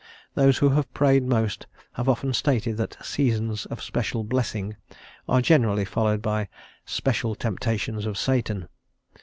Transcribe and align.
Those 0.33 0.57
who 0.57 0.69
have 0.69 0.91
prayed 0.95 1.25
most 1.27 1.67
have 1.93 2.09
often 2.09 2.33
stated 2.33 2.75
that 2.77 2.97
"seasons 3.05 3.67
of 3.67 3.83
special 3.83 4.23
blessing" 4.23 4.75
are 5.29 5.41
generally 5.43 5.85
followed 5.85 6.23
by 6.23 6.49
"special 6.85 7.35
temptations 7.35 8.07
of 8.07 8.17
Satan." 8.17 8.67